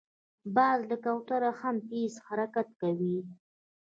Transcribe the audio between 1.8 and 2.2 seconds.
تېز